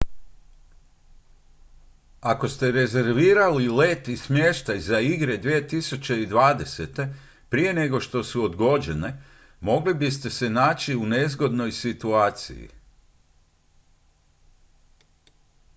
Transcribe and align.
ako 2.21 2.49
ste 2.49 2.71
rezervirali 2.71 3.67
let 3.69 4.07
i 4.07 4.17
smještaj 4.17 4.79
za 4.79 4.99
igre 4.99 5.37
2020. 5.41 7.13
prije 7.49 7.73
nego 7.73 8.01
su 8.01 8.43
odgođene 8.43 9.23
mogli 9.59 9.93
biste 9.93 10.29
se 10.29 10.49
naći 10.49 10.95
u 10.95 11.05
nezgodnoj 11.05 11.71
situaciji 11.71 12.69